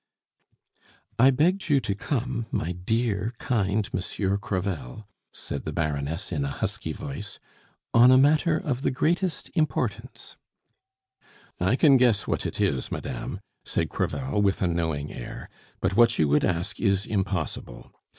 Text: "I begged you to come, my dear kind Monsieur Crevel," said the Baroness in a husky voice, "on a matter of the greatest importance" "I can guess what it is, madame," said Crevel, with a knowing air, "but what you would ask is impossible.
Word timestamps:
"I 1.19 1.29
begged 1.29 1.69
you 1.69 1.79
to 1.81 1.93
come, 1.93 2.47
my 2.49 2.71
dear 2.71 3.33
kind 3.37 3.87
Monsieur 3.93 4.35
Crevel," 4.35 5.07
said 5.31 5.63
the 5.63 5.71
Baroness 5.71 6.31
in 6.31 6.43
a 6.43 6.47
husky 6.47 6.91
voice, 6.91 7.37
"on 7.93 8.09
a 8.09 8.17
matter 8.17 8.57
of 8.57 8.81
the 8.81 8.89
greatest 8.89 9.55
importance" 9.55 10.37
"I 11.59 11.75
can 11.75 11.97
guess 11.97 12.25
what 12.25 12.47
it 12.47 12.59
is, 12.59 12.91
madame," 12.91 13.41
said 13.63 13.89
Crevel, 13.89 14.41
with 14.41 14.63
a 14.63 14.67
knowing 14.67 15.13
air, 15.13 15.51
"but 15.81 15.95
what 15.95 16.17
you 16.17 16.27
would 16.29 16.43
ask 16.43 16.79
is 16.79 17.05
impossible. 17.05 17.91